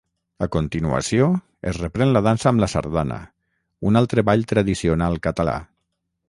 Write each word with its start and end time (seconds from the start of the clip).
A 0.43 0.45
continuació 0.53 1.27
es 1.71 1.77
reprèn 1.81 2.13
la 2.17 2.23
dansa 2.29 2.49
amb 2.53 2.63
la 2.65 2.69
Sardana, 2.73 3.19
un 3.91 4.01
altre 4.03 4.25
ball 4.31 4.49
tradicional 4.55 5.21
català. 5.29 5.57